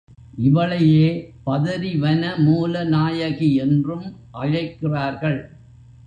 [0.37, 1.09] இவளையே
[1.43, 4.07] பதரி வன மூல நாயகி என்றும்
[4.31, 5.39] அழைக்கிறார்கள்.